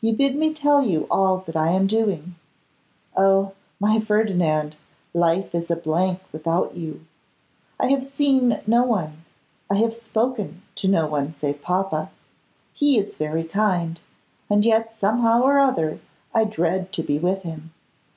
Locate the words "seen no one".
8.02-9.22